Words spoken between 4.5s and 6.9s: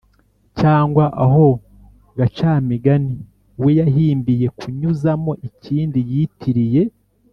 kunyuzamo ikindi yitiriye